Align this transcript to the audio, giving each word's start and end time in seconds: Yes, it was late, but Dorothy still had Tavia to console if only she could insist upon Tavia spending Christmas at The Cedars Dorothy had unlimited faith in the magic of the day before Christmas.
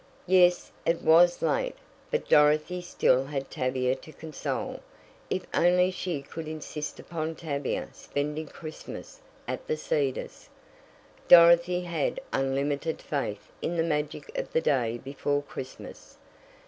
Yes, 0.25 0.71
it 0.83 1.03
was 1.03 1.43
late, 1.43 1.75
but 2.09 2.27
Dorothy 2.27 2.81
still 2.81 3.25
had 3.25 3.51
Tavia 3.51 3.93
to 3.97 4.11
console 4.11 4.79
if 5.29 5.45
only 5.53 5.91
she 5.91 6.23
could 6.23 6.47
insist 6.47 6.99
upon 6.99 7.35
Tavia 7.35 7.87
spending 7.93 8.47
Christmas 8.47 9.21
at 9.47 9.67
The 9.67 9.77
Cedars 9.77 10.49
Dorothy 11.27 11.81
had 11.81 12.19
unlimited 12.33 12.99
faith 12.99 13.51
in 13.61 13.77
the 13.77 13.83
magic 13.83 14.35
of 14.35 14.51
the 14.53 14.61
day 14.61 14.97
before 14.97 15.43
Christmas. 15.43 16.17